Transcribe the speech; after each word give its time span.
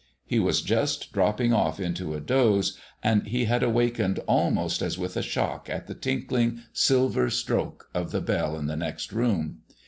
He 0.25 0.39
was 0.39 0.63
just 0.63 1.13
dropping 1.13 1.53
off 1.53 1.79
into 1.79 2.15
a 2.15 2.19
doze, 2.19 2.75
and 3.03 3.27
he 3.27 3.45
had 3.45 3.61
awakened 3.61 4.17
almost 4.27 4.81
as 4.81 4.97
with 4.97 5.15
a 5.15 5.21
shock 5.21 5.69
at 5.69 5.85
the 5.85 5.93
tinkling, 5.93 6.61
silver 6.73 7.29
stroke 7.29 7.87
of 7.93 8.09
the 8.09 8.19
bell 8.19 8.57
in 8.57 8.65
the 8.65 8.75
next 8.75 9.11
room. 9.13 9.59